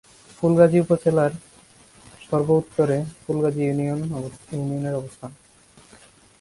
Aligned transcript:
ফুলগাজী 0.37 0.77
উপজেলার 0.79 1.31
সর্ব-উত্তরে 2.25 2.97
ফুলগাজী 3.23 3.61
ইউনিয়নের 3.65 4.95
অবস্থান। 4.99 5.31